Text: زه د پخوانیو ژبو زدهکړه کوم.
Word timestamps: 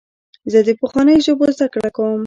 زه 0.51 0.59
د 0.67 0.69
پخوانیو 0.79 1.23
ژبو 1.25 1.45
زدهکړه 1.55 1.89
کوم. 1.95 2.19